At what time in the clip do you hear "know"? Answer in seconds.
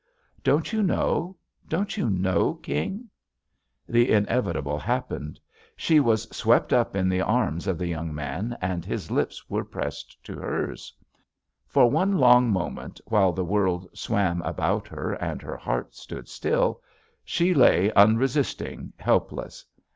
0.81-1.37, 2.09-2.55